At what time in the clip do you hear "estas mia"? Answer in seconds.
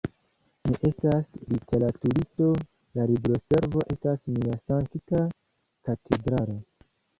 3.97-4.59